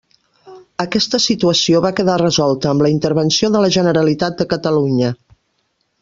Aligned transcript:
Aquesta 0.83 1.19
situació 1.25 1.81
va 1.85 1.91
quedar 1.99 2.15
resolta 2.21 2.71
amb 2.71 2.85
la 2.85 2.91
intervenció 2.93 3.51
de 3.57 3.61
la 3.65 3.69
Generalitat 3.79 4.41
de 4.41 4.49
Catalunya. 4.55 5.13